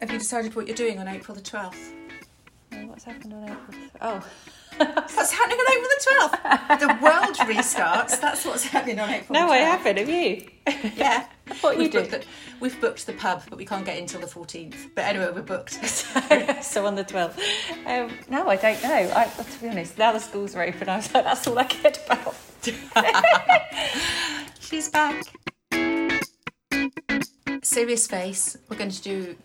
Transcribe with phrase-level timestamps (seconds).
[0.00, 1.92] Have you decided what you're doing on April the 12th?
[2.72, 3.58] Oh, What's happened on April?
[3.70, 4.00] the 12th?
[4.00, 6.80] Oh, What's happening on April the 12th?
[6.80, 8.18] The world restarts.
[8.20, 9.48] That's what's happening on April no, the 12th.
[9.48, 9.98] No, I haven't.
[9.98, 10.46] Have you?
[10.96, 11.26] Yeah.
[11.62, 12.18] What you we've booked, do?
[12.18, 12.24] the,
[12.60, 14.90] we've booked the pub, but we can't get in till the 14th.
[14.94, 15.72] But anyway, we're booked.
[16.62, 17.36] so on the 12th.
[17.86, 19.12] Um, no, I don't know.
[19.16, 21.64] I, to be honest, now the schools are open, I was like, that's all I
[21.64, 22.36] cared about.
[24.60, 25.24] She's back.
[27.64, 28.56] Serious face.
[28.68, 29.36] We're going to do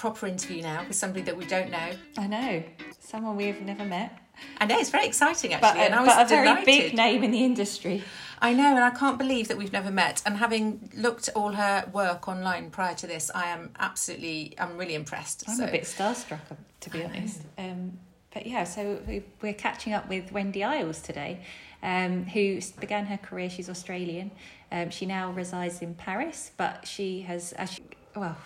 [0.00, 1.90] proper interview now with somebody that we don't know.
[2.16, 2.62] I know.
[3.00, 4.18] Someone we've never met.
[4.58, 7.22] I know it's very exciting actually, But, and I was but a very big name
[7.22, 8.02] in the industry.
[8.40, 10.22] I know, and I can't believe that we've never met.
[10.24, 14.78] And having looked at all her work online prior to this, I am absolutely, I'm
[14.78, 15.44] really impressed.
[15.46, 16.40] I'm so, a bit starstruck,
[16.80, 17.42] to be honest.
[17.58, 17.98] Um,
[18.32, 21.44] but yeah, so we- we're catching up with Wendy Iles today,
[21.82, 23.50] um, who began her career.
[23.50, 24.30] She's Australian.
[24.72, 27.82] Um, she now resides in Paris, but she has, as she,
[28.16, 28.38] well,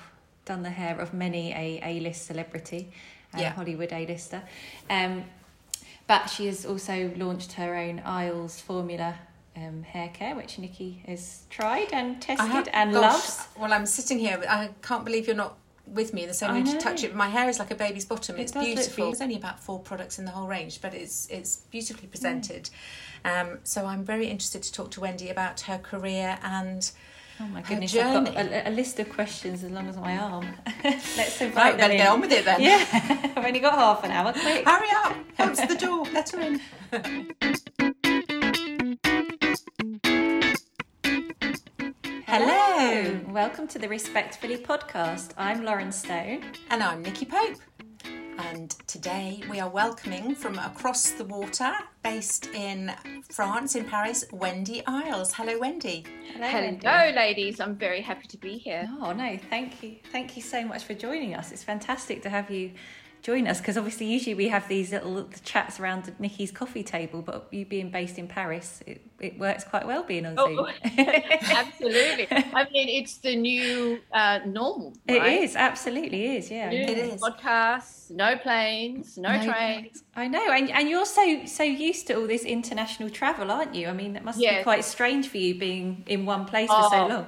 [0.44, 2.90] done the hair of many a A-list celebrity,
[3.32, 3.50] a Yeah.
[3.50, 4.42] Hollywood A-lister.
[4.90, 5.24] Um,
[6.06, 9.14] but she has also launched her own Iles formula
[9.56, 13.46] um, hair care, which Nikki has tried and tested have- and gosh, loves.
[13.56, 15.56] Well, I'm sitting here, I can't believe you're not
[15.86, 17.14] with me in the same room to touch it.
[17.14, 18.36] My hair is like a baby's bottom.
[18.36, 19.06] It it's beautiful.
[19.06, 21.70] There's only about four products in the whole range, but it's it's Mm.
[21.70, 22.70] beautifully presented.
[23.24, 26.90] Um, so I'm very interested to talk to Wendy about her career and.
[27.40, 30.46] Oh my goodness, I've got a, a list of questions as long as my arm.
[30.84, 32.60] Let's invite Right, them better get on with it then.
[32.60, 32.84] Yeah,
[33.36, 34.32] I've only got half an hour.
[34.32, 34.64] Quick.
[34.66, 35.16] Hurry up!
[35.38, 36.06] Answer the door.
[36.12, 36.60] Let her in.
[42.26, 43.20] Hello.
[43.28, 45.32] Welcome to the Respectfully podcast.
[45.36, 46.42] I'm Lauren Stone.
[46.70, 47.56] And I'm Nikki Pope.
[48.38, 52.92] And today we are welcoming from across the water, based in
[53.30, 55.32] France, in Paris, Wendy Iles.
[55.32, 56.04] Hello, Wendy.
[56.38, 56.86] Wendy.
[56.86, 57.60] Hello, ladies.
[57.60, 58.88] I'm very happy to be here.
[59.00, 61.52] Oh no, thank you, thank you so much for joining us.
[61.52, 62.72] It's fantastic to have you
[63.24, 67.48] join us because obviously usually we have these little chats around Nikki's coffee table, but
[67.50, 70.66] you being based in Paris, it, it works quite well being on Oh, Zoom.
[71.42, 72.28] Absolutely.
[72.30, 74.92] I mean, it's the new uh, normal.
[75.08, 75.40] It right?
[75.40, 76.68] is, absolutely is, yeah.
[76.68, 76.82] New.
[76.82, 77.20] It is.
[77.22, 80.04] Podcasts, no planes, no, No trains.
[80.14, 83.88] I know, and and you're so so used to all this international travel, aren't you?
[83.88, 87.04] I mean, that must be quite strange for you being in one place for so
[87.04, 87.06] Oh.
[87.08, 87.26] long.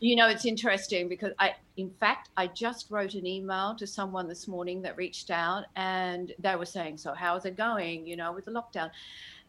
[0.00, 4.28] You know, it's interesting because I, in fact, I just wrote an email to someone
[4.28, 8.32] this morning that reached out and they were saying, So, how's it going, you know,
[8.32, 8.90] with the lockdown?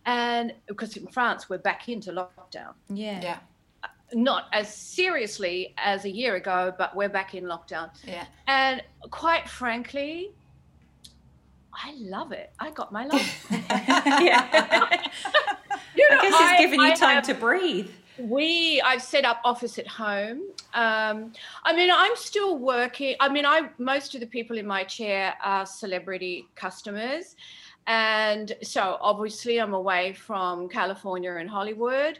[0.05, 2.73] And because in France, we're back into lockdown.
[2.89, 3.37] Yeah, Yeah,
[3.83, 7.89] uh, Not as seriously as a year ago, but we're back in lockdown.
[8.05, 8.25] yeah.
[8.47, 8.81] And
[9.11, 10.31] quite frankly,
[11.73, 12.51] I love it.
[12.59, 13.47] I got my life.
[13.51, 14.89] yeah.
[15.95, 17.89] You I guess it's given you I time have- to breathe.
[18.19, 20.41] We, I've set up office at home.
[20.73, 21.31] Um,
[21.63, 23.15] I mean, I'm still working.
[23.19, 27.35] I mean, I most of the people in my chair are celebrity customers,
[27.85, 32.19] and so obviously I'm away from California and Hollywood,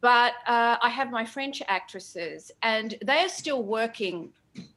[0.00, 4.32] but uh, I have my French actresses, and they are still working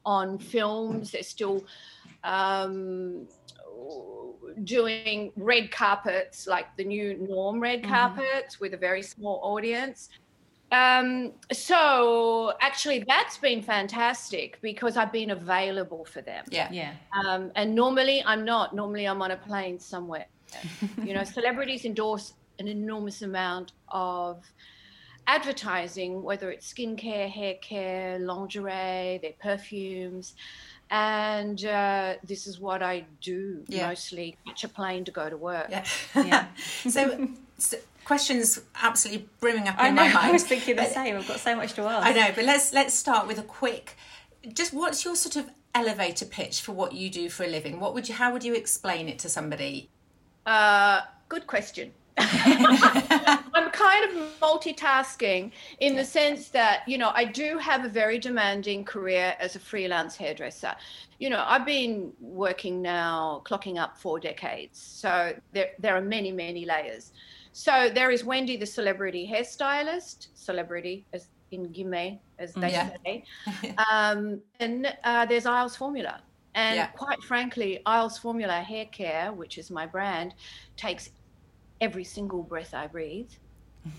[0.06, 1.12] on films.
[1.12, 1.66] They're still
[2.24, 3.28] um,
[4.64, 7.90] doing red carpets, like the new Norm red Mhm.
[7.90, 10.10] carpets, with a very small audience.
[10.72, 16.46] Um, so actually, that's been fantastic because I've been available for them.
[16.50, 16.70] Yeah.
[16.72, 16.94] Yeah,
[17.26, 18.74] Um, and normally I'm not.
[18.74, 20.28] Normally I'm on a plane somewhere.
[21.04, 24.44] you know, celebrities endorse an enormous amount of
[25.28, 30.36] advertising, whether it's skincare, hair care, lingerie, their perfumes.
[30.90, 33.88] And uh, this is what I do Yeah.
[33.88, 35.68] mostly catch a plane to go to work.
[35.70, 35.86] Yeah.
[36.16, 36.48] Yeah.
[36.90, 40.04] so, so, questions absolutely brimming up I in know.
[40.04, 40.28] my mind.
[40.28, 41.16] I was thinking the same.
[41.16, 42.06] I've got so much to ask.
[42.06, 43.96] I know, but let's let's start with a quick.
[44.54, 47.80] Just what's your sort of elevator pitch for what you do for a living?
[47.80, 48.16] What would you?
[48.16, 49.90] How would you explain it to somebody?
[50.46, 51.92] Uh, good question.
[52.18, 58.20] I'm kind of multitasking in the sense that, you know, I do have a very
[58.20, 60.76] demanding career as a freelance hairdresser.
[61.20, 64.80] You know, I've been working now, clocking up four decades.
[64.80, 67.12] So there, there are many, many layers.
[67.54, 72.90] So there is Wendy, the celebrity hairstylist, celebrity as in guillemets, as they Yeah.
[73.06, 73.24] say.
[73.92, 76.22] Um, and uh, there's Iles Formula.
[76.56, 76.88] And Yeah.
[76.88, 80.34] quite frankly, Iles Formula Hair Care, which is my brand,
[80.78, 81.10] takes
[81.80, 83.32] every single breath I breathe,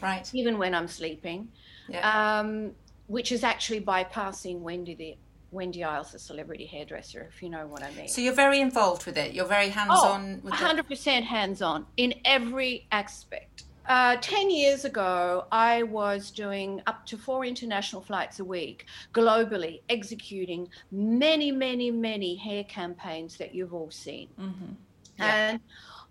[0.00, 0.28] Right.
[0.34, 1.48] even when I'm sleeping,
[1.88, 2.38] Yeah.
[2.40, 2.74] um,
[3.06, 5.16] which is actually bypassing Wendy, the
[5.52, 8.08] Wendy Iles, the celebrity hairdresser, if you know what I mean.
[8.08, 9.32] so you're very involved with it.
[9.34, 10.58] You're very hands Oh, on with it.
[10.60, 13.64] 100% hands on in every aspect.
[13.88, 19.82] Uh, 10 years ago, I was doing up to four international flights a week globally,
[19.90, 24.28] executing many, many, many hair campaigns that you've all seen.
[24.40, 24.72] Mm-hmm.
[25.18, 25.48] Yeah.
[25.50, 25.60] And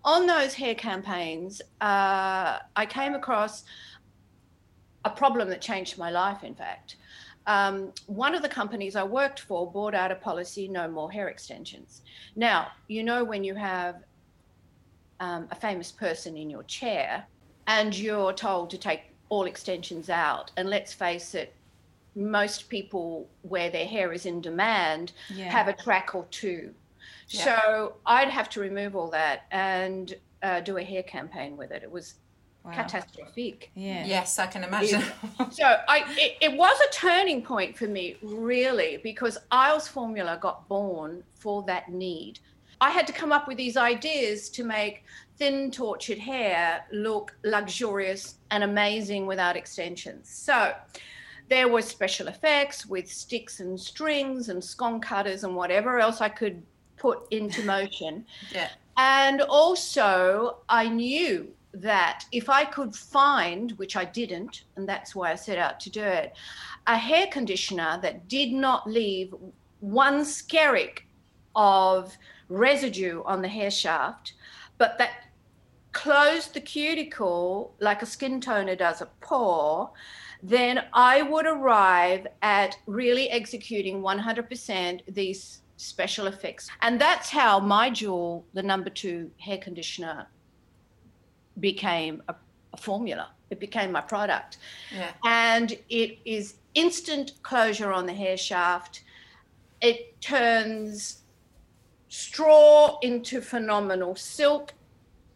[0.04, 3.64] on those hair campaigns, uh, I came across
[5.04, 6.96] a problem that changed my life, in fact.
[7.46, 11.28] Um, one of the companies I worked for bought out a policy no more hair
[11.28, 12.02] extensions.
[12.36, 13.96] Now, you know, when you have
[15.20, 17.24] um, a famous person in your chair
[17.66, 21.54] and you're told to take all extensions out, and let's face it,
[22.14, 25.50] most people where their hair is in demand Yeah.
[25.50, 26.74] have a track or two.
[27.28, 27.44] Yeah.
[27.44, 31.82] So I'd have to remove all that and uh, do a hair campaign with it.
[31.82, 32.14] It was
[32.64, 32.72] Wow.
[32.72, 33.70] catastrophic.
[33.74, 34.06] Yeah.
[34.06, 35.02] Yes, I can imagine.
[35.50, 40.68] So I, it, it was a turning point for me, really, because Iles Formula got
[40.68, 42.38] born for that need.
[42.80, 45.04] I had to come up with these ideas to make
[45.38, 50.28] thin, tortured hair look luxurious and amazing without extensions.
[50.28, 50.72] So
[51.48, 56.28] there was special effects with sticks and strings and scone cutters and whatever else I
[56.28, 56.62] could
[56.96, 58.24] put into motion.
[58.52, 58.68] yeah.
[58.96, 65.32] And also, I knew that if I could find, which I didn't, and that's why
[65.32, 66.34] I set out to do it,
[66.86, 69.34] a hair conditioner that did not leave
[69.80, 71.00] one skerrick
[71.54, 72.16] of
[72.48, 74.34] residue on the hair shaft,
[74.78, 75.10] but that
[75.92, 79.90] closed the cuticle like a skin toner does a pore,
[80.42, 86.68] then I would arrive at really executing 100% these special effects.
[86.80, 90.26] And that's how my jewel, the number two hair conditioner,
[91.60, 92.34] became a,
[92.72, 93.30] a formula.
[93.50, 94.58] It became my product.
[94.94, 95.10] Yeah.
[95.24, 99.02] And it is instant closure on the hair shaft.
[99.80, 101.22] It turns
[102.08, 104.72] straw into phenomenal silk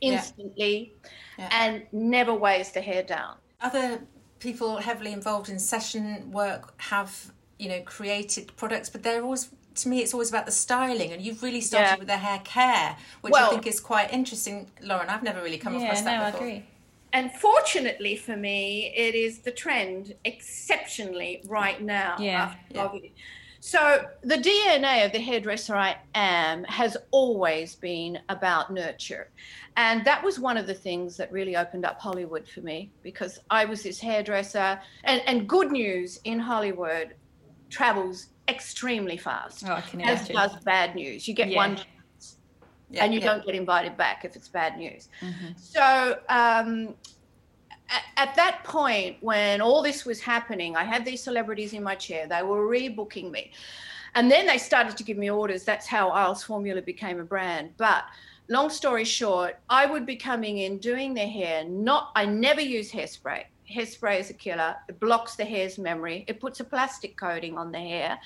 [0.00, 0.12] Yeah.
[0.12, 0.94] instantly
[1.38, 1.48] Yeah.
[1.52, 3.36] and never weighs the hair down.
[3.60, 4.00] Other
[4.38, 9.88] people heavily involved in session work have, you know, created products, but they're always to
[9.88, 11.96] me it's always about the styling and you've really started Yeah.
[11.96, 14.70] with the hair care, which I think is quite interesting.
[14.82, 16.46] Lauren, I've never really come Yeah, across no, that I before.
[16.46, 16.64] agree.
[17.12, 22.16] And fortunately for me, it is the trend exceptionally right now.
[22.18, 22.54] Yeah.
[22.74, 23.10] after Yeah.
[23.60, 29.30] So the DNA of the hairdresser I am has always been about nurture.
[29.76, 33.40] And that was one of the things that really opened up Hollywood for me because
[33.50, 34.80] I was this hairdresser.
[35.04, 37.14] And, and good news in Hollywood
[37.68, 40.36] travels extremely fast, Oh, I can as imagine.
[40.36, 41.26] does bad news.
[41.28, 41.56] You get Yeah.
[41.56, 41.78] one
[42.88, 43.26] Yeah, and you yeah.
[43.26, 45.08] don't get invited back if it's bad news.
[45.20, 45.58] Mhm.
[45.58, 46.94] So um,
[47.88, 51.96] at, at that point, when all this was happening, I had these celebrities in my
[51.96, 52.28] chair.
[52.28, 53.50] They were rebooking me,
[54.14, 55.64] and then they started to give me orders.
[55.64, 57.70] That's how Iles Formula became a brand.
[57.76, 58.04] But
[58.48, 61.64] long story short, I would be coming in doing their hair.
[61.64, 63.44] Not, I never use hairspray.
[63.70, 64.76] Hairspray is a killer.
[64.88, 66.24] It blocks the hair's memory.
[66.28, 68.18] It puts a plastic coating on the hair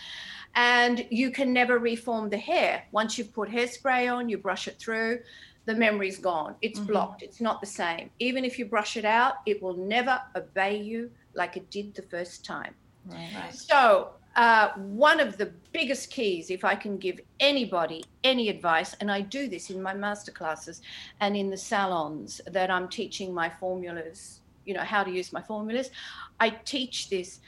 [0.55, 2.85] and you can never reform the hair.
[2.93, 5.21] Once you've put hairspray on, you brush it through,
[5.67, 6.57] the memory's gone.
[6.63, 6.87] It's Mhm.
[6.87, 7.23] blocked.
[7.23, 8.11] It's not the same.
[8.19, 12.03] Even if you brush it out, it will never obey you like it did the
[12.03, 12.75] first time.
[13.07, 13.31] Right.
[13.35, 13.55] Right.
[13.55, 19.11] So, uh, one of the biggest keys, if I can give anybody any advice, and
[19.11, 20.81] I do this in my masterclasses
[21.21, 24.40] and in the salons that I'm teaching my formulas,
[24.71, 25.91] you know, how to use my formulas,
[26.39, 27.41] I teach this.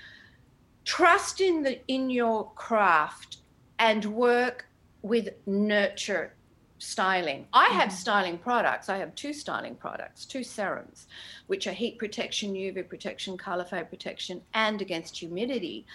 [0.84, 3.36] Trust in the in your craft
[3.78, 4.66] and work
[5.02, 6.34] with nurture
[6.78, 7.46] styling.
[7.52, 8.04] I have mm-hmm.
[8.04, 8.88] styling products.
[8.88, 11.06] I have two styling products, two serums,
[11.46, 15.86] which are heat protection, UV protection, color fade protection, and against humidity.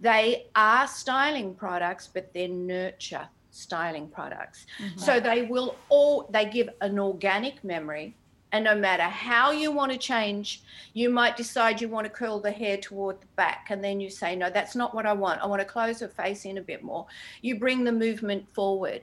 [0.00, 4.66] They are styling products, but they're nurture styling products.
[4.80, 5.00] Mm-hmm.
[5.00, 8.14] So they will all they give an organic memory.
[8.52, 10.62] And no matter how you want to change,
[10.94, 14.08] you might decide you want to curl the hair toward the back, and then you
[14.08, 15.42] say, No, that's not what I want.
[15.42, 17.06] I want to close her face in a bit more.
[17.42, 19.02] You bring the movement forward.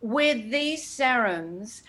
[0.00, 1.82] With these serums,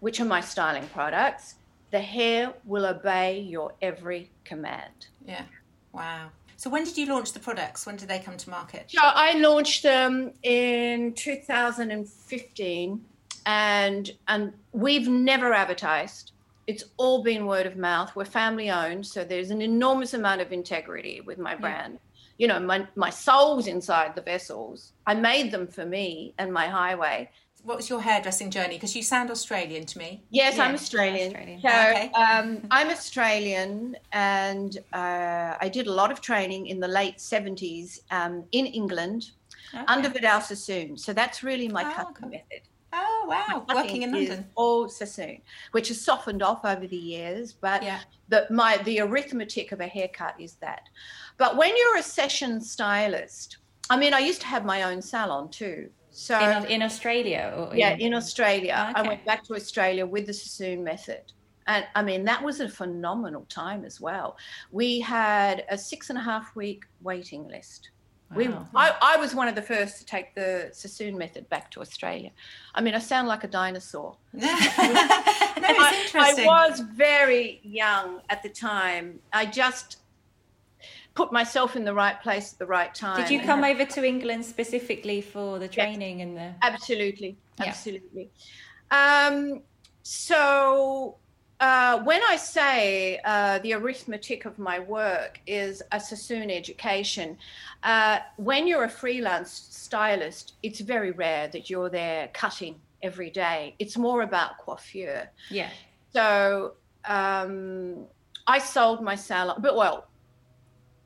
[0.00, 1.56] which are my styling products,
[1.90, 5.06] the hair will obey your every command.
[5.26, 5.44] Yeah.
[5.92, 6.30] Wow.
[6.56, 7.86] So when did you launch the products?
[7.86, 8.86] When did they come to market?
[8.88, 13.04] So I launched them in 2015,
[13.46, 16.32] and and we've never advertised.
[16.66, 18.14] It's all been word of mouth.
[18.14, 21.98] We're family owned, so there's an enormous amount of integrity with my brand.
[22.38, 24.92] You know, my my soul's inside the vessels.
[25.06, 27.30] I made them for me and my highway.
[27.64, 28.74] What was your hairdressing journey?
[28.74, 30.24] Because you sound Australian to me.
[30.30, 31.28] Yes, I'm Australian.
[31.28, 31.60] Australian.
[31.60, 32.10] So Okay.
[32.12, 38.00] um, I'm Australian, and uh, I did a lot of training in the late 70s
[38.10, 39.30] um, in England
[39.74, 39.84] Okay.
[39.86, 40.96] under Vidal Sassoon.
[40.98, 42.36] So that's really my Oh, custom okay.
[42.38, 42.62] method.
[43.22, 44.50] Oh, wow, working in London.
[44.56, 48.00] All Sassoon, which has softened off over the years, but Yeah.
[48.28, 50.82] the my the arithmetic of a haircut is that.
[51.38, 53.58] But when you're a session stylist,
[53.90, 55.90] I mean, I used to have my own salon too.
[56.10, 57.54] So In, in Australia?
[57.56, 59.08] Or yeah, in Australia, I Okay.
[59.08, 61.22] went back to Australia with the Sassoon method.
[61.66, 64.36] And I mean, that was a phenomenal time as well.
[64.72, 67.91] We had a six and a half week waiting list.
[68.34, 71.80] We, I, I was one of the first to take the Sassoon method back to
[71.80, 72.30] Australia.
[72.74, 74.16] I mean, I sound like a dinosaur.
[74.32, 76.08] no, I.
[76.14, 79.20] I was very young at the time.
[79.32, 79.98] I just
[81.14, 83.20] put myself in the right place at the right time.
[83.20, 86.54] Did you come over to England specifically for the training and the?
[86.62, 87.66] Absolutely, Yeah.
[87.66, 88.30] absolutely.
[88.90, 89.62] Um,
[90.02, 91.16] so
[91.62, 97.38] uh, when I say uh, the arithmetic of my work is a Sassoon education,
[97.84, 103.76] uh, when you're a freelance stylist, it's very rare that you're there cutting every day.
[103.78, 105.30] It's more about coiffure.
[105.50, 105.70] Yeah.
[106.12, 106.72] So
[107.04, 108.06] um,
[108.48, 110.08] I sold my salon, but well,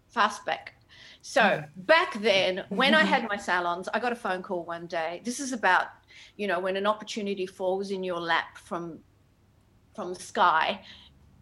[0.08, 0.72] fast back.
[1.20, 5.20] So back then, when I had my salons, I got a phone call one day.
[5.22, 5.88] This is about,
[6.38, 9.00] you know, when an opportunity falls in your lap from
[9.96, 10.80] from the sky,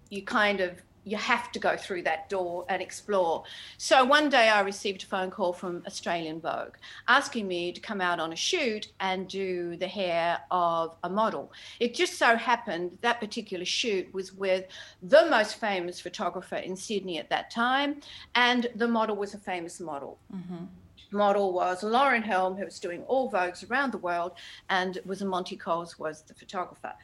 [0.08, 3.44] you kind of you have to go through that door and explore.
[3.76, 6.76] So one day I received a phone call from Australian Vogue
[7.08, 11.52] asking me to come out on a shoot and do the hair of a model.
[11.78, 14.64] It just so happened that particular shoot was with
[15.02, 18.00] the most famous photographer in Sydney at that time,
[18.34, 20.64] and the model was a famous model mm-hmm.
[21.12, 24.32] model was Lauren Helm, who was doing all Vogues around the world,
[24.70, 26.94] and was a Monty Coles was the photographer.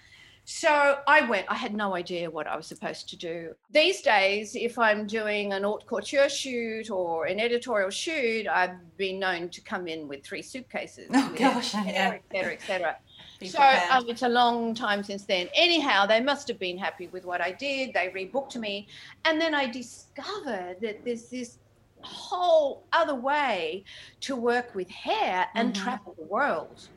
[0.53, 3.55] So I went, I had no idea what I was supposed to do.
[3.71, 9.21] These days, if I'm doing an haute couture shoot or an editorial shoot, I've been
[9.21, 11.09] known to come in with three suitcases.
[11.15, 12.11] Oh, with gosh, hair, yeah.
[12.11, 12.97] Et cetera, et cetera.
[13.45, 15.49] So um, it's a long time since then.
[15.55, 17.95] Anyhow, they must have been happy with what I did.
[17.95, 18.89] They rebooked me.
[19.25, 21.59] And then I discovered that there's this
[22.03, 23.85] whole other way
[24.23, 25.77] to work with hair and Mhm.
[25.85, 26.89] travel the world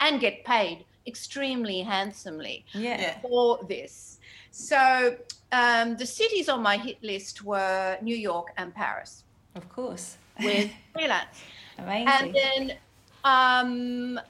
[0.00, 3.00] and get paid extremely handsomely Yeah.
[3.00, 3.18] Yeah.
[3.20, 4.18] for this.
[4.50, 5.16] So
[5.52, 10.16] um, the cities on my hit list were New York and Paris Of course.
[10.42, 11.42] with freelance.
[11.78, 12.08] Amazing.
[12.08, 12.76] And then
[13.24, 14.20] um,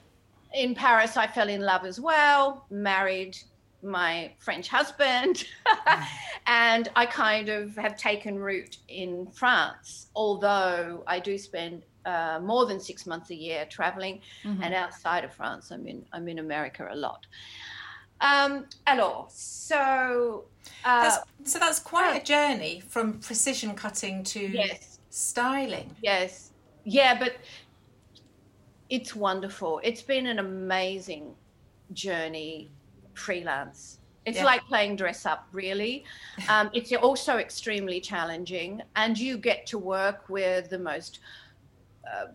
[0.54, 3.36] in Paris, I fell in love as well, married
[3.82, 5.44] my French husband,
[6.46, 12.64] and I kind of have taken root in France, although I do spend uh, more
[12.66, 14.62] than six months a year traveling, Mhm.
[14.62, 17.26] and outside of France, I'm in I'm in America a lot.
[18.20, 20.46] Um, alors, so
[20.84, 21.18] uh, That's,
[21.52, 25.94] so that's quite a journey from precision cutting to yes, styling.
[26.02, 26.52] Yes.
[26.84, 27.34] Yeah, but
[28.88, 29.80] it's wonderful.
[29.82, 31.34] It's been an amazing
[31.92, 32.70] journey
[33.14, 33.98] freelance.
[34.24, 34.44] It's Yeah.
[34.44, 36.04] like playing dress up, really.
[36.48, 41.20] Um, it's also extremely challenging, and you get to work with the most
[42.12, 42.26] uh,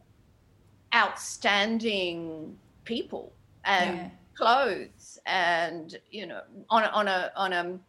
[0.95, 3.33] outstanding people
[3.65, 4.09] and Yeah.
[4.37, 7.79] clothes, and you know, on a, on a on a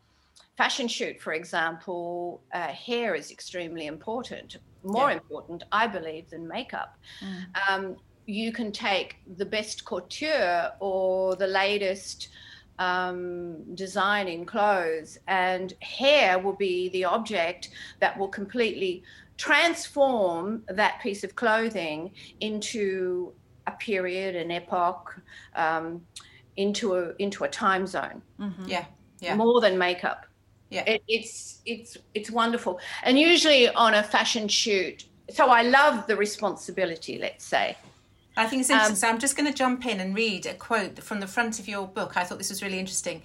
[0.57, 5.15] fashion shoot, for example, uh, hair is extremely important, more Yeah.
[5.15, 6.97] important, I believe, than makeup.
[7.23, 7.47] Mm.
[7.69, 7.97] Um,
[8.27, 12.29] you can take the best couture or the latest
[12.79, 17.71] um, design in clothes, and hair will be the object
[18.01, 19.05] that will completely
[19.39, 23.33] transform that piece of clothing into
[23.67, 25.21] a period, an epoch,
[25.55, 26.03] um,
[26.57, 28.69] into a into a time zone Mhm.
[28.69, 28.85] Yeah.
[29.21, 29.37] Yeah.
[29.37, 30.27] more than makeup.
[30.71, 30.85] Yeah.
[30.87, 35.05] It, it's it's it's wonderful, and usually on a fashion shoot.
[35.31, 37.19] So I love the responsibility.
[37.19, 37.77] Let's say.
[38.37, 38.97] I think it's Um, interesting.
[38.97, 41.69] so I'm just going to jump in and read a quote from the front of
[41.69, 42.17] your book.
[42.17, 43.21] I thought this was really interesting.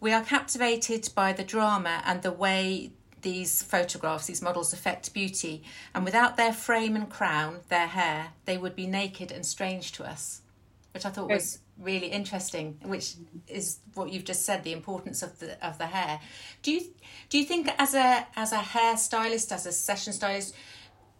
[0.00, 2.92] We are captivated by the drama and the way
[3.26, 5.60] these photographs, these models affect beauty.
[5.92, 10.04] And without their frame and crown, their hair, they would be naked and strange to
[10.04, 10.42] us.
[10.94, 13.14] Which I thought was really interesting, which
[13.48, 16.20] is what you've just said, the importance of the of the hair.
[16.62, 16.82] Do you
[17.28, 20.54] do you think as a as a hairstylist, as a session stylist,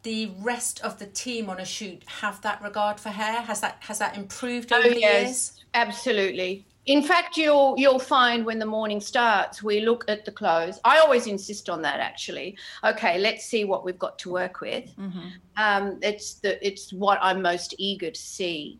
[0.04, 3.42] the rest of the team on a shoot have that regard for hair?
[3.42, 5.60] Has that has that improved oh, over the years?
[5.74, 6.64] absolutely.
[6.86, 10.78] In fact, you'll you'll find when the morning starts, we look at the clothes.
[10.84, 11.98] I always insist on that.
[11.98, 14.94] Actually, okay, let's see what we've got to work with.
[14.96, 15.32] Mhm.
[15.56, 18.78] Um, it's the it's what I'm most eager to see,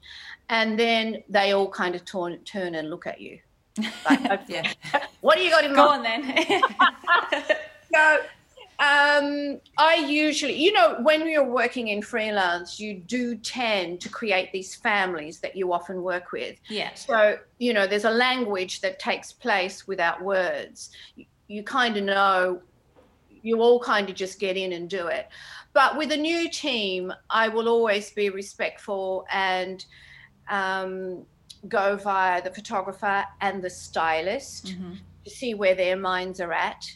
[0.48, 3.40] and then they all kind of turn turn and look at you.
[4.08, 4.72] Like, okay, Yeah.
[5.20, 6.06] what do you got in Go mind?
[6.06, 6.62] on then.
[7.94, 8.20] So
[8.78, 14.50] Um, I usually, you know, when you're working in freelance, you do tend to create
[14.52, 16.56] these families that you often work with.
[16.68, 16.94] Yeah.
[16.94, 20.90] So, you know, there's a language that takes place without words.
[21.14, 22.62] You, you kind of know,
[23.42, 25.28] you all kind of just get in and do it.
[25.74, 29.84] But with a new team, I will always be respectful and
[30.48, 31.24] um,
[31.68, 34.92] go via the photographer and the stylist Mm-hmm.
[35.24, 36.90] to see where their minds are at.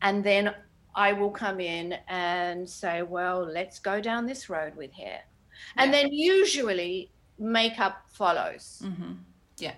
[0.00, 0.54] And then
[0.94, 5.20] I will come in and say, well, let's go down this road with hair.
[5.76, 8.82] And then usually makeup follows.
[8.84, 9.12] Mm-hmm.
[9.58, 9.74] Yeah.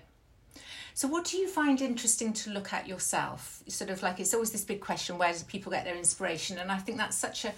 [0.93, 3.63] So, what do you find interesting to look at yourself?
[3.67, 6.57] Sort of like it's always this big question: where do people get their inspiration?
[6.57, 7.53] And I think that's such a,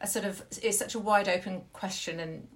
[0.00, 2.20] a sort of it's such a wide open question.
[2.20, 2.46] And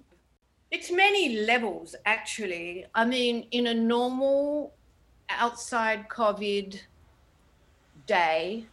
[0.69, 2.85] It's many levels, actually.
[2.93, 4.73] I mean, in a normal
[5.29, 6.79] outside COVID
[8.05, 8.65] day,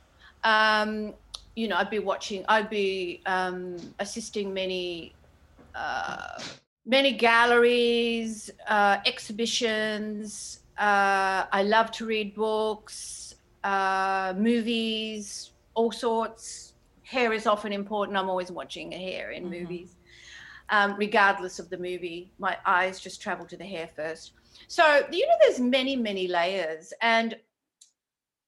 [0.44, 1.14] um,
[1.56, 5.14] you know, I'd be watching, I'd be um, assisting many,
[5.74, 6.38] uh,
[6.86, 10.60] many galleries, uh, exhibitions.
[10.78, 16.74] Uh, I love to read books, uh, movies, all sorts.
[17.02, 18.16] Hair is often important.
[18.16, 19.96] I'm always watching hair in movies
[20.70, 22.30] um, regardless of the movie.
[22.38, 24.32] My eyes just travel to the hair first.
[24.68, 26.92] So, you know, there's many, many layers.
[27.00, 27.36] And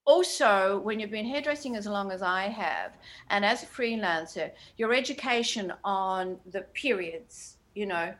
[0.07, 2.93] also, when you've been hairdressing as long as I have,
[3.29, 8.15] and as a freelancer, your education on the periods, you know,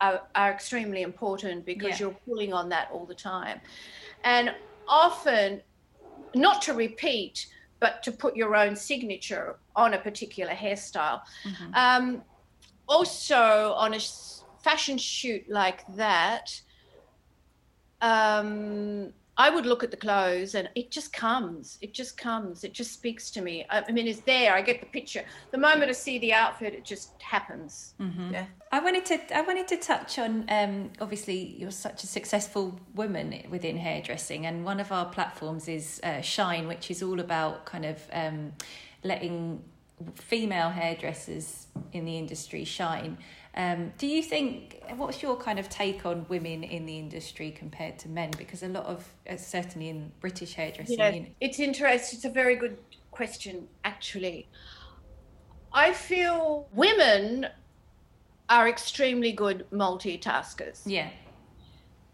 [0.00, 2.06] are, are extremely important because Yeah.
[2.06, 3.60] you're pulling on that all the time.
[4.22, 4.54] And
[4.86, 5.60] often,
[6.34, 7.48] not to repeat,
[7.80, 11.20] but to put your own signature on a particular hairstyle.
[11.44, 11.74] Mm-hmm.
[11.74, 12.22] Um,
[12.88, 14.00] also, on a
[14.62, 16.60] fashion shoot like that,
[18.00, 21.78] um, I would look at the clothes and it just comes.
[21.80, 22.64] It just comes.
[22.64, 23.64] It just speaks to me.
[23.70, 24.52] I, I mean, it's there.
[24.52, 25.24] I get the picture.
[25.52, 27.94] The moment I see the outfit, it just happens.
[28.32, 32.80] yeah, I wanted to I wanted to touch on um, obviously you're such a successful
[32.94, 37.64] woman within hairdressing and one of our platforms is uh, Shine which is all about
[37.64, 38.52] kind of um,
[39.04, 39.62] letting
[40.14, 43.18] female hairdressers in the industry shine.
[43.54, 47.98] Um, do you think what's your kind of take on women in the industry compared
[48.00, 48.30] to men?
[48.38, 52.18] Because a lot of uh, certainly in British hairdressing, Yeah, it's interesting.
[52.18, 52.78] It's a very good
[53.10, 54.48] question, actually.
[55.72, 57.48] I feel women
[58.48, 60.80] are extremely good multitaskers.
[60.86, 61.10] yeah,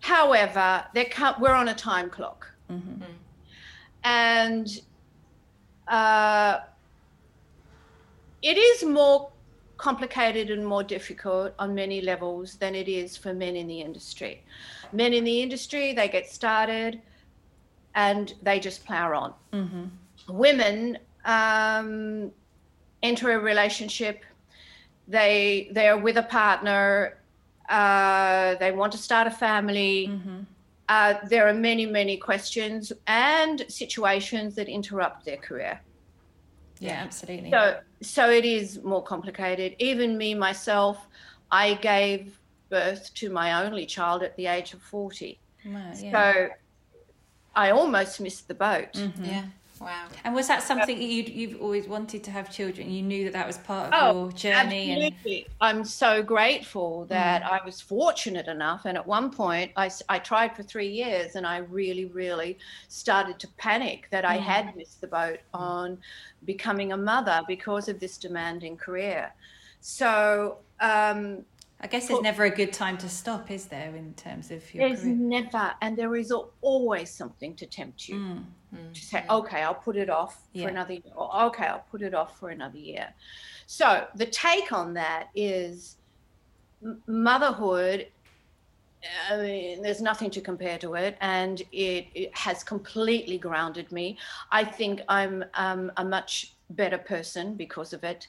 [0.01, 2.51] However, they can't, we're on a time clock.
[4.03, 4.81] And
[5.89, 6.59] uh,
[8.43, 9.31] it is more
[9.77, 14.43] complicated and more difficult on many levels than it is for men in the industry.
[14.93, 17.01] Men in the industry, they get started
[17.95, 19.35] and they just plow on.
[20.29, 22.31] Women um,
[23.03, 24.25] enter a relationship,
[25.07, 27.19] they they are with a partner,
[27.69, 30.07] uh, they want to start a family.
[30.89, 35.81] Uh, there are many, many questions and situations that interrupt their career.
[36.79, 37.51] Yeah, absolutely.
[37.51, 39.77] So, so it is more complicated.
[39.79, 41.07] Even me myself,
[41.51, 42.39] I gave
[42.71, 45.39] birth to my only child at the age of 40.
[45.67, 46.11] Wow, yeah.
[46.11, 46.49] So
[47.55, 48.93] I almost missed the boat.
[48.95, 49.25] Mm-hmm.
[49.25, 49.45] yeah,
[49.85, 50.07] wow.
[50.25, 52.91] And was that something that you'd, you've always wanted to have children?
[52.91, 55.47] You knew that that was part of Oh, your journey, and Absolutely.
[55.61, 57.53] I'm so grateful that Mm.
[57.61, 58.87] I was fortunate enough.
[58.87, 63.39] And at one point, I, I tried for three years and I really, really started
[63.41, 64.29] to panic that Mm.
[64.29, 65.99] I had missed the boat on
[66.45, 69.33] becoming a mother because of this demanding career.
[69.81, 71.45] So, um,
[71.81, 74.89] I guess there's never a good time to stop, is there, in terms of your
[74.89, 75.15] there's career?
[75.15, 76.33] never, and there is
[76.63, 78.41] always something to tempt you
[78.93, 80.41] to say, okay, I'll put it off Mm.
[80.53, 80.63] Yeah.
[80.63, 83.13] for another year, or okay, I'll put it off for another year.
[83.67, 85.97] So the take on that is
[87.07, 88.09] motherhood.
[89.31, 94.17] I mean, there's nothing to compare to it, and it, it has completely grounded me.
[94.51, 98.29] I think I'm um, a much better person because of it.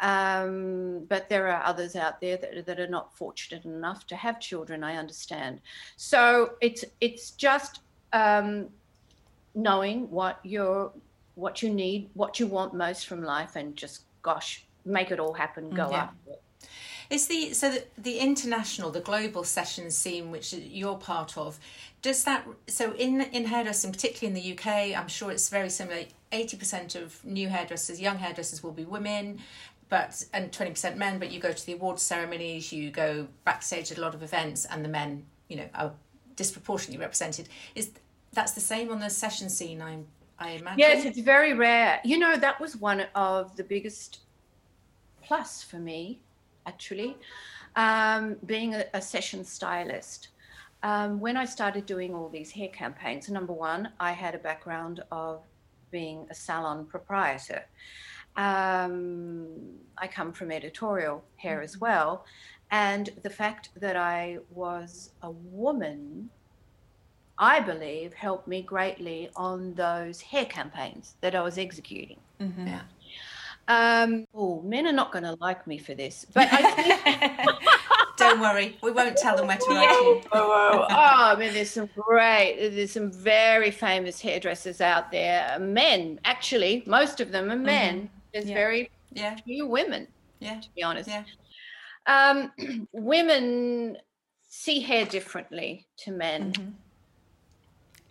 [0.00, 4.40] Um, but there are others out there that, that are not fortunate enough to have
[4.40, 4.82] children.
[4.82, 5.60] I understand.
[5.96, 7.80] So it's it's just
[8.12, 8.68] um,
[9.54, 10.92] knowing what you're
[11.36, 15.34] what you need, what you want most from life, and just gosh, make it all
[15.34, 15.70] happen.
[15.70, 15.96] Go yeah.
[15.96, 16.42] after it.
[17.10, 21.58] Is the so the, the international, the global session scene, which you're part of,
[22.00, 26.04] does that so in in hairdressing, particularly in the UK, I'm sure it's very similar.
[26.32, 29.38] Eighty percent of new hairdressers, young hairdressers, will be women,
[29.94, 31.20] but and twenty percent men.
[31.20, 34.64] But you go to the awards ceremonies, you go backstage at a lot of events,
[34.64, 35.92] and the men, you know, are
[36.34, 37.48] disproportionately represented.
[37.76, 37.92] Is
[38.32, 39.80] that's the same on the session scene?
[39.80, 40.04] I'm
[40.36, 40.80] I imagine.
[40.80, 42.00] Yes, it's very rare.
[42.04, 44.22] You know, that was one of the biggest
[45.22, 46.18] plus for me,
[46.66, 47.16] actually,
[47.76, 50.30] um, being a, a, session stylist.
[50.82, 55.04] Um, when I started doing all these hair campaigns, number one, I had a background
[55.12, 55.44] of
[55.92, 57.62] being a salon proprietor.
[58.36, 59.46] Um,
[59.96, 61.84] I come from editorial hair as mm-hmm.
[61.84, 62.24] well.
[62.70, 66.30] And the fact that I was a woman
[67.38, 72.18] I believe, helped me greatly on those hair campaigns that I was executing.
[72.40, 72.66] Mm-hmm.
[72.68, 72.80] Yeah.
[73.66, 77.48] Um, oh, men are not going to like me for this, but I think.
[78.16, 80.22] Don't worry, we won't tell them where to write you.
[80.32, 85.58] oh, oh, I mean, there's some great, there's some very famous hairdressers out there.
[85.58, 87.96] Men, actually, most of them are men.
[87.96, 88.06] Mm-hmm.
[88.34, 88.54] There's yeah.
[88.54, 89.36] very yeah.
[89.36, 90.08] few women.
[90.40, 90.60] Yeah.
[90.60, 91.08] To be honest.
[91.08, 91.24] Yeah.
[92.06, 92.52] Um,
[92.92, 93.96] women
[94.42, 96.52] see hair differently to men.
[96.52, 96.70] Mm-hmm.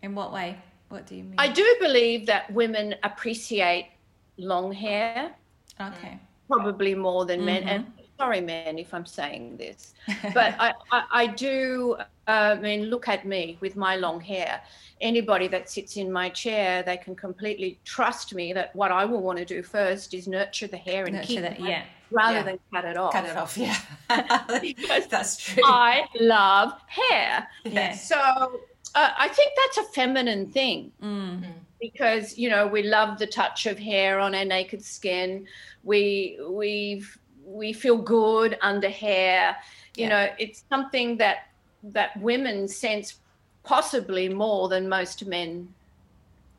[0.01, 0.57] In what way?
[0.89, 1.35] What do you mean?
[1.37, 3.89] I do believe that women appreciate
[4.37, 5.31] long hair.
[5.79, 6.19] Okay.
[6.49, 7.61] Probably more than men.
[7.63, 7.69] Mm-hmm.
[7.69, 9.93] And sorry, men, if I'm saying this,
[10.33, 11.97] but I, I, I, do.
[12.27, 14.61] I mean, look at me with my long hair.
[15.01, 19.21] Anybody that sits in my chair, they can completely trust me that what I will
[19.21, 21.83] want to do first is nurture the hair and nurture keep that, it yeah.
[22.11, 22.43] rather yeah.
[22.43, 23.11] than cut it off.
[23.11, 23.77] Cut it off, yeah.
[25.09, 25.63] That's true.
[25.65, 27.47] I love hair.
[27.65, 27.93] Yeah.
[27.93, 28.61] So
[28.95, 31.43] uh, I think that's a feminine thing mm.
[31.81, 35.47] because you know we love the touch of hair on our naked skin.
[35.83, 37.03] We we
[37.43, 39.57] we feel good under hair.
[39.95, 40.09] You yeah.
[40.09, 41.47] know, it's something that
[41.83, 43.15] that women sense
[43.63, 45.73] possibly more than most men.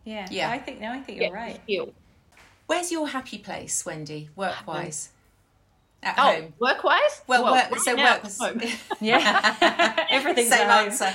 [0.05, 0.51] Yeah, yeah.
[0.51, 1.61] I think no, I think you're right.
[1.67, 1.93] Feel.
[2.67, 5.11] Where's your happy place, Wendy, work wise?
[6.03, 6.55] At oh, home.
[6.59, 7.23] work wise?
[7.27, 8.61] Well, well, work, so work was home.
[9.01, 11.13] yeah, everything's same answer.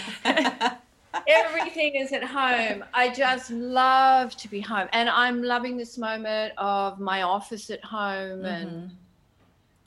[1.27, 2.83] everything is at home.
[2.93, 4.87] I just love to be home.
[4.93, 8.87] And I'm loving this moment of my office at home and mm-hmm.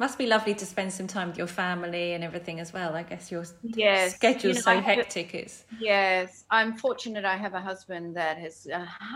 [0.05, 2.91] Must be lovely to spend some time with your family and everything as well.
[2.95, 4.17] I guess your yes.
[4.17, 5.29] schedule's you know, so hectic.
[5.43, 6.45] It's yes.
[6.51, 7.25] I'm fortunate.
[7.25, 8.67] I have a husband that has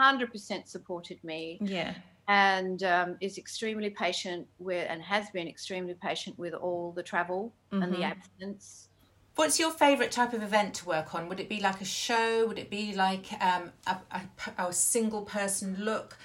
[0.01, 1.59] hundred percent supported me.
[1.61, 1.95] Yeah,
[2.29, 7.53] and um, is extremely patient with and has been extremely patient with all the travel
[7.73, 7.83] mm-hmm.
[7.83, 8.13] and the mm-hmm.
[8.13, 8.89] absence
[9.37, 11.29] What's your favourite type of event to work on?
[11.29, 12.47] Would it be like a show?
[12.49, 16.17] Would it be like um, a, a, a single person look?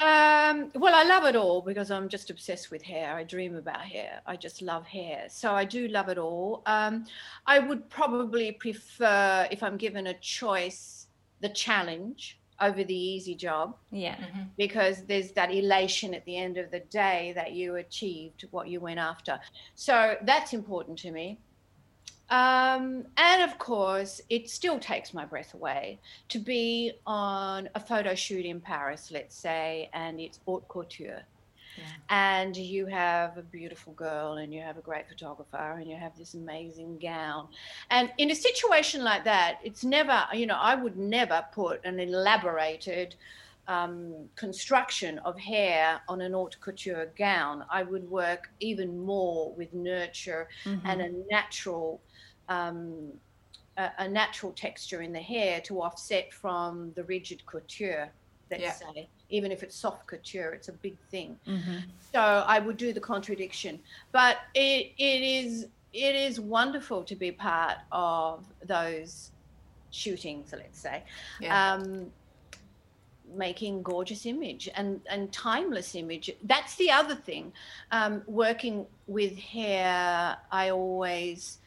[0.00, 3.16] Um, well, I love it all because I'm just obsessed with hair.
[3.16, 4.20] I dream about hair.
[4.26, 5.26] I just love hair.
[5.28, 6.62] So I do love it all.
[6.66, 7.04] Um,
[7.46, 11.08] I would probably prefer, if I'm given a choice,
[11.40, 13.76] the challenge over the easy job.
[13.90, 14.16] Yeah.
[14.16, 14.42] Mm-hmm.
[14.56, 18.80] Because there's that elation at the end of the day that you achieved what you
[18.80, 19.40] went after.
[19.74, 21.38] So that's important to me.
[22.30, 28.14] Um, and of course, it still takes my breath away to be on a photo
[28.14, 31.22] shoot in Paris, let's say, and it's haute couture.
[31.78, 31.84] Yeah.
[32.10, 36.18] And you have a beautiful girl, and you have a great photographer, and you have
[36.18, 37.48] this amazing gown.
[37.90, 42.00] And in a situation like that, it's never, you know, I would never put an
[42.00, 43.14] elaborated
[43.68, 47.64] um, construction of hair on an haute couture gown.
[47.70, 50.86] I would work even more with nurture mm-hmm.
[50.86, 52.00] and a natural
[52.48, 53.12] um,
[53.76, 58.10] a, a, natural texture in the hair to offset from the rigid couture,
[58.50, 58.72] let's yeah.
[58.72, 59.08] say.
[59.30, 61.38] Even if it's soft couture, it's a big thing.
[61.46, 61.78] Mm-hmm.
[62.12, 63.78] So I would do the contradiction.
[64.12, 69.32] But it, it is it is wonderful to be part of those
[69.90, 71.02] shootings, let's say.
[71.40, 71.74] Yeah.
[71.74, 72.10] Um,
[73.34, 76.30] making gorgeous image and, and timeless image.
[76.44, 77.52] That's the other thing.
[77.90, 81.58] Um, working with hair, I always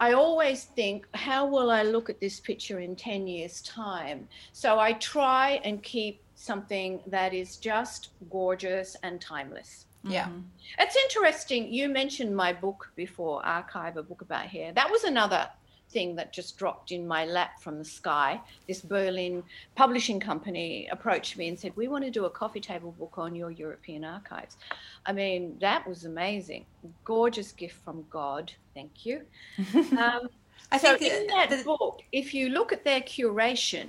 [0.00, 4.28] I always think, how will I look at this picture in 10 years' time?
[4.52, 9.86] So I try and keep something that is just gorgeous and timeless.
[10.04, 10.26] Yeah.
[10.26, 10.40] Mm-hmm.
[10.78, 11.72] It's interesting.
[11.72, 14.72] You mentioned my book before, Archive, a book about hair.
[14.72, 15.48] That was another
[15.90, 18.40] thing that just dropped in my lap from the sky.
[18.66, 19.42] This Berlin
[19.74, 23.34] publishing company approached me and said, We want to do a coffee table book on
[23.34, 24.56] your European archives.
[25.04, 26.64] I mean, that was amazing.
[27.04, 28.52] Gorgeous gift from God.
[28.74, 29.22] Thank you.
[29.96, 30.28] Um,
[30.72, 33.86] I so think in that the, book, if you look at their curation,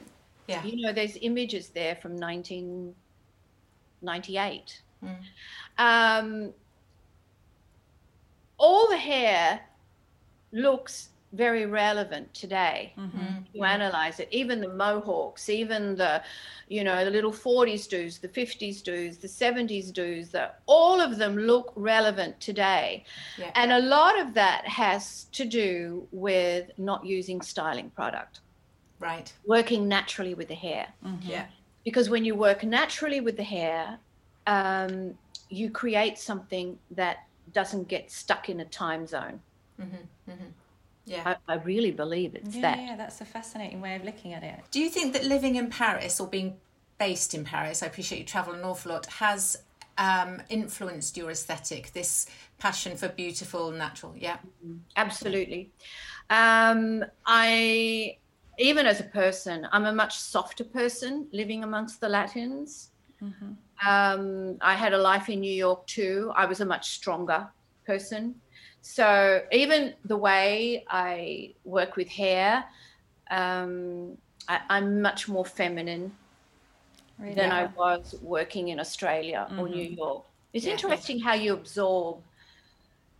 [0.47, 0.63] yeah.
[0.63, 4.81] you know, there's images there from 1998.
[5.03, 5.15] Mm.
[5.79, 6.53] Um,
[8.57, 9.61] all the hair
[10.51, 13.43] looks very relevant today mm-hmm.
[13.53, 16.21] to analyze it even the mohawks even the
[16.67, 21.17] you know the little 40s do's the 50s do's the 70s do's that all of
[21.17, 23.05] them look relevant today
[23.37, 23.51] yeah.
[23.55, 28.41] and a lot of that has to do with not using styling product
[28.99, 29.31] Right.
[29.45, 30.87] working naturally with the hair.
[31.21, 31.45] Yeah.
[31.83, 33.99] Because when you work naturally with the hair,
[34.47, 35.13] um,
[35.49, 39.39] you create something that doesn't get stuck in a time zone.
[41.07, 41.35] Yeah.
[41.47, 42.79] I, I really believe it's Yeah, that.
[42.79, 44.59] yeah, that's a fascinating way of looking at it.
[44.71, 46.57] Do you think that living in Paris or being
[46.99, 49.57] based in Paris, I appreciate you travel an awful lot, has
[49.97, 54.13] um, influenced your aesthetic, this passion for beautiful, natural?
[54.17, 54.37] Yeah.
[54.97, 55.71] Absolutely.
[56.29, 58.17] Um, I,
[58.59, 62.91] even as a person, I'm a much softer person living amongst the Latins.
[63.85, 66.31] Um, I had a life in New York too.
[66.35, 67.47] I was a much stronger
[67.85, 68.35] person.
[68.87, 72.63] So even the way I work with hair,
[73.29, 76.13] um, I, I'm much more feminine
[77.19, 77.35] Really.
[77.35, 80.23] than I was working in Australia or New York.
[80.53, 82.19] It's interesting how you absorb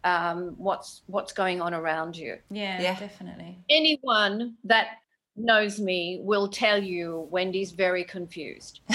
[0.05, 2.37] um, what's what's going on around you.
[2.49, 2.97] yeah, Yeah.
[2.97, 3.57] definitely.
[3.69, 4.87] Anyone that
[5.35, 8.79] knows me will tell you Wendy's very confused.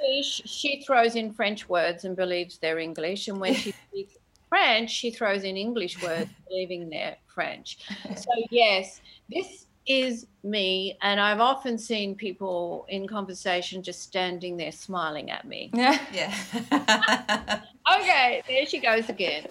[0.00, 4.14] English, she throws in French words and believes they're English, and when she speaks
[4.50, 7.78] French, she throws in English words, believing they're French.
[8.16, 14.72] So yes, this is me, and I've often seen people in conversation just standing there
[14.72, 15.70] smiling at me.
[15.80, 15.98] Yeah.
[16.12, 17.62] Yeah.
[18.00, 19.46] okay, there she goes again.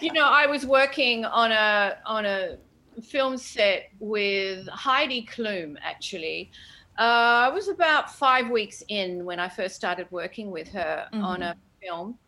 [0.00, 2.58] You know, I was working on a on a
[3.02, 6.50] film set with Heidi Klum actually.
[6.98, 11.42] Uh, I was about five weeks in when I first started working with her on
[11.42, 12.18] a film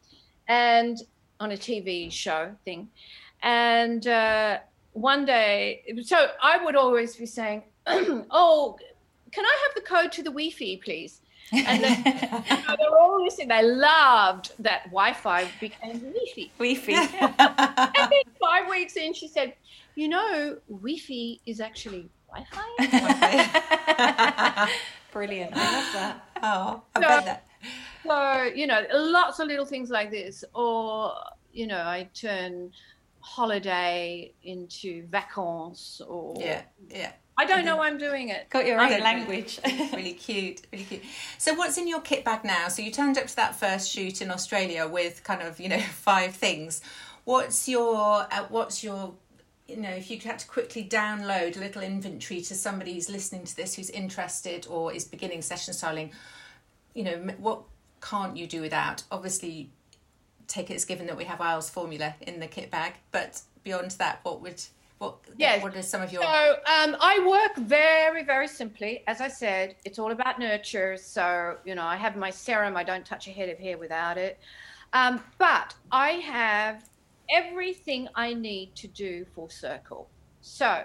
[0.48, 0.98] and
[1.40, 2.88] on a TV show thing.
[3.42, 4.58] And uh,
[4.92, 8.78] one day, so I would always be saying, "Oh,
[9.32, 11.20] can I have the code to the Wi-Fi, please?"
[11.52, 13.48] And then you know, they're all listening.
[13.48, 16.50] They loved that Wi-Fi became Wi-Fi.
[16.58, 16.92] Wi-Fi.
[17.98, 19.54] And then five weeks in, she said,
[19.94, 22.66] "You know, Wi-Fi is actually Wi-Fi."
[25.12, 25.52] Brilliant.
[25.54, 26.24] I love that.
[26.42, 27.45] oh, I So- bet that.
[28.06, 31.12] So you know, lots of little things like this, or
[31.52, 32.72] you know, I turn
[33.20, 37.12] holiday into vacances, or Yeah, yeah.
[37.38, 38.48] I don't know why I'm doing it.
[38.48, 39.60] Got your own language.
[39.92, 41.02] really cute, really cute.
[41.36, 42.68] So, what's in your kit bag now?
[42.68, 45.80] So, you turned up to that first shoot in Australia with kind of, you know,
[45.92, 46.80] five things.
[47.24, 49.12] What's your, uh, what's your,
[49.68, 53.44] you know, if you had to quickly download a little inventory to somebody who's listening
[53.44, 56.12] to this who's interested or is beginning session styling,
[56.94, 57.64] you know, what
[58.08, 59.02] can't you do without?
[59.10, 59.70] Obviously,
[60.46, 63.92] take it as given that we have Iles formula in the kit bag, but beyond
[63.92, 64.62] that, what would,
[64.98, 65.62] what, Yes.
[65.62, 69.02] what are some of your, So um, I work very, very simply.
[69.06, 70.96] As I said, it's all about nurture.
[70.96, 72.76] So, you know, I have my serum.
[72.76, 74.38] I don't touch a head of hair without it.
[74.92, 76.88] Um, but I have
[77.28, 80.08] everything I need to do full circle.
[80.42, 80.84] So,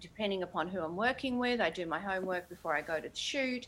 [0.00, 3.16] depending upon who I'm working with, I do my homework before I go to the
[3.16, 3.66] shoot.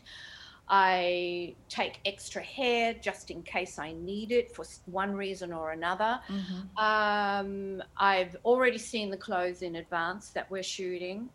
[0.69, 6.19] I take extra hair just in case I need it for one reason or another.
[6.77, 11.29] Um, I've already seen the clothes in advance that we're shooting.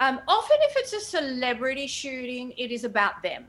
[0.00, 3.44] Um, often, if it's a celebrity shooting, it is about them.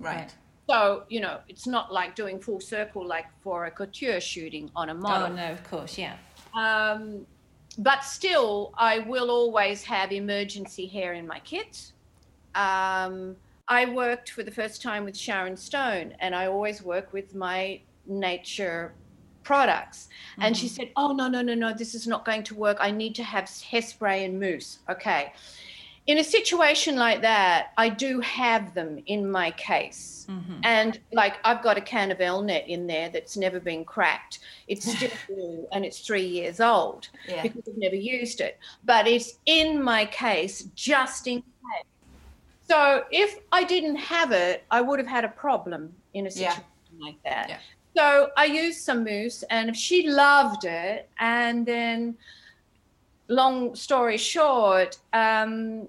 [0.00, 0.34] right?
[0.68, 4.88] So, you know, it's not like doing full circle like for a couture shooting on
[4.90, 5.28] a model.
[5.28, 6.16] Oh no, of course, yeah.
[6.54, 7.24] Um,
[7.78, 11.92] but still, I will always have emergency hair in my kit.
[12.56, 13.36] Um,
[13.68, 17.80] I worked for the first time with Sharon Stone, and I always work with my
[18.06, 18.94] nature
[19.42, 20.08] products.
[20.38, 20.74] And she mm-hmm.
[20.74, 22.78] said, Oh, no, no, no, no, this is not going to work.
[22.80, 24.78] I need to have hairspray and mousse.
[24.90, 25.32] Okay.
[26.06, 30.26] In a situation like that, I do have them in my case.
[30.28, 30.60] Mm-hmm.
[30.62, 34.40] And like I've got a can of Elnett in there that's never been cracked.
[34.68, 37.42] It's still blue and it's three years old Yeah.
[37.42, 38.58] because I've never used it.
[38.84, 41.50] But it's in my case just in case.
[42.68, 46.50] So if I didn't have it, I would have had a problem in a Yeah.
[46.50, 46.64] situation
[47.00, 47.48] like that.
[47.48, 47.58] Yeah.
[47.96, 52.16] So I used some mousse, and she loved it, and then,
[53.28, 55.88] long story short, um,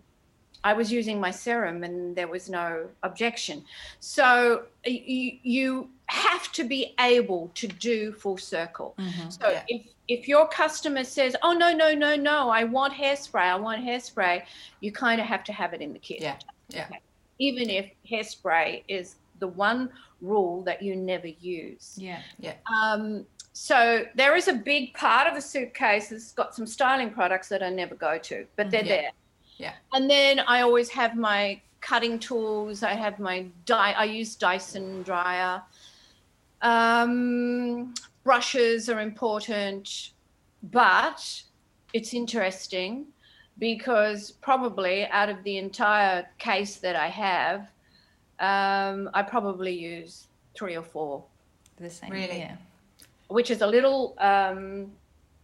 [0.64, 3.64] I was using my serum, and there was no objection.
[4.00, 8.96] So you, you have to be able to do full circle.
[9.30, 9.64] So Yeah.
[9.68, 13.84] if if your customer says, "Oh no no no no, I want hairspray, I want
[13.84, 14.46] hairspray,"
[14.80, 16.38] you kind of have to have it in the kit Yeah.
[16.70, 16.88] Yeah.
[17.40, 19.90] even if hairspray is the one
[20.22, 21.96] rule that you never use.
[21.98, 22.22] Yeah.
[22.72, 27.48] Um, so there is a big part of the suitcase that's got some styling products
[27.50, 29.02] that I never go to, but they're Yeah.
[29.02, 29.12] there.
[29.58, 29.74] Yeah.
[29.94, 32.84] And then I always have my cutting tools.
[32.84, 35.62] I have my di- I use Dyson dryer.
[36.62, 40.12] Um, brushes are important,
[40.64, 41.44] but
[41.94, 43.08] it's interesting.
[43.60, 47.62] Because probably out of the entire case that I have,
[48.40, 51.24] um, I probably use three or four.
[51.80, 52.12] The same.
[52.12, 52.40] Really?
[52.40, 52.56] Yeah.
[53.30, 54.92] which is a little um,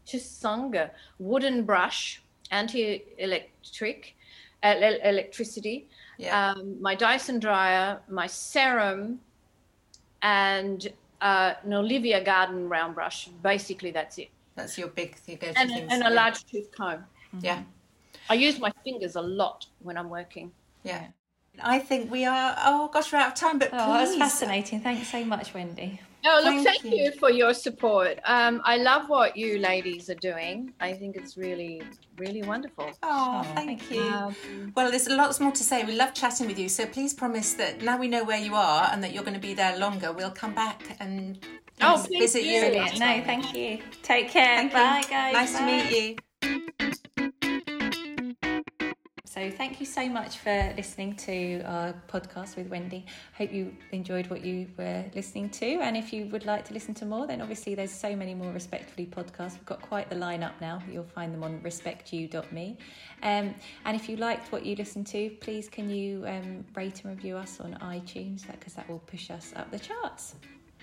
[0.08, 2.21] Chisanga wooden brush,
[2.52, 4.15] anti-electric,
[4.63, 5.88] uh, electricity.
[6.17, 6.52] Yeah.
[6.52, 9.19] Um, my Dyson dryer, my serum,
[10.21, 10.88] and
[11.21, 13.28] uh, an Olivia Garden round brush.
[13.41, 14.30] Basically, that's it.
[14.56, 15.89] That's your big your go-to And, things.
[15.91, 16.10] and a yeah.
[16.10, 17.04] large tooth comb.
[17.41, 17.63] Yeah.
[18.29, 20.51] I use my fingers a lot when I'm working.
[20.83, 21.07] Yeah.
[21.62, 22.55] I think we are.
[22.65, 23.59] Oh gosh, we're out of time.
[23.59, 24.81] But Oh, that was please, fascinating.
[24.81, 25.99] Thanks so much, Wendy.
[26.25, 27.03] Oh, look, Thank thank, you.
[27.03, 27.12] you.
[27.12, 28.17] for your support.
[28.23, 30.73] Um, I love what you ladies are doing.
[30.79, 31.83] I think it's really,
[32.17, 32.86] really wonderful.
[33.03, 34.01] Oh, Oh, thank, thank you.
[34.03, 35.83] Um, Well, there's lots more to say.
[35.83, 36.69] We love chatting with you.
[36.69, 39.39] So please promise that now we know where you are and that you're going to
[39.47, 41.38] be there longer, we'll come back and
[41.81, 42.49] Oh, vis- please visit do.
[42.49, 42.59] you.
[42.62, 42.99] Brilliant.
[42.99, 43.79] No, thank you.
[44.01, 44.55] Take care.
[44.57, 44.77] Thank you.
[44.77, 45.33] Bye, guys.
[45.33, 46.15] Nice to meet you.
[49.34, 53.04] So, thank you so much for listening to our podcast with Wendy.
[53.36, 55.65] Hope you enjoyed what you were listening to.
[55.82, 58.52] And if you would like to listen to more, then obviously there's so many more
[58.52, 59.54] Respectfully podcasts.
[59.54, 60.84] We've got quite the lineup now.
[60.88, 62.78] You'll find them on respectyou.me.
[63.24, 67.15] Um, and if you liked what you listened to, please can you um, rate and
[67.15, 70.36] review us on iTunes because that will push us up the charts.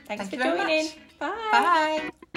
[0.07, 0.89] Thanks Thank for joining.
[1.21, 2.11] Bye.
[2.11, 2.31] Bye.